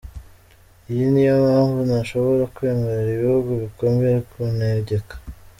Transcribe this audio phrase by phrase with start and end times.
[0.91, 5.15] Iyi niyo mpamvu ntashobora kwemerera ibihugu bikomeye kuntegeka.